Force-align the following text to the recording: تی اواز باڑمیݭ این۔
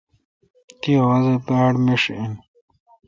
تی 0.79 0.91
اواز 1.01 1.25
باڑمیݭ 1.47 2.03
این۔ 2.15 2.33